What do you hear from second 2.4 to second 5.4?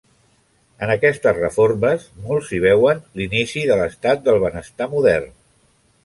hi veuen l'inici de l'estat del benestar modern.